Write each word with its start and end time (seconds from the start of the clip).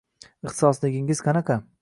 Ixtisosligingiz 0.51 1.23
qanaqa? 1.29 1.61